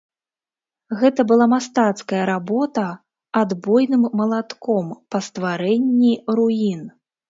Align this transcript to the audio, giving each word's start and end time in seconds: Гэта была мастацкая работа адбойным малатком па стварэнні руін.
Гэта 1.01 1.25
была 1.31 1.47
мастацкая 1.53 2.23
работа 2.33 2.87
адбойным 3.45 4.03
малатком 4.23 4.85
па 5.11 5.27
стварэнні 5.31 6.21
руін. 6.39 6.81